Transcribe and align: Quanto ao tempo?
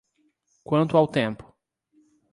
Quanto 0.63 0.97
ao 0.97 1.05
tempo? 1.07 1.45